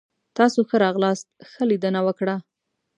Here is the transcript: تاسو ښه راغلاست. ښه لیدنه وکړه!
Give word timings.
تاسو 0.37 0.59
ښه 0.69 0.77
راغلاست. 0.85 1.27
ښه 1.51 1.63
لیدنه 1.69 1.99
وکړه! 2.07 2.35